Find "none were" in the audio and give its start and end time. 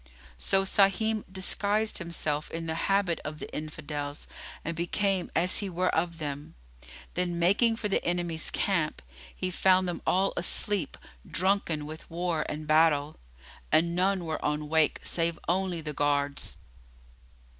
13.95-14.43